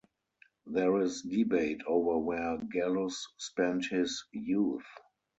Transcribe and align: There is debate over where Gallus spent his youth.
There 0.65 0.99
is 0.99 1.21
debate 1.21 1.83
over 1.85 2.17
where 2.17 2.57
Gallus 2.57 3.23
spent 3.37 3.85
his 3.85 4.25
youth. 4.31 4.87